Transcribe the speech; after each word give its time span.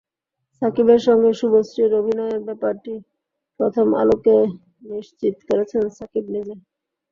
শাকিবের 0.55 1.01
সঙ্গে 1.07 1.29
শুভশ্রীর 1.39 1.91
অভিনয়ের 2.01 2.41
ব্যাপারটি 2.47 2.93
প্রথম 3.59 3.87
আলোকে 4.01 4.35
নিশ্চিত 4.89 5.35
করেছেন 5.49 5.83
শাকিব 5.97 6.25
নিজে। 6.35 6.55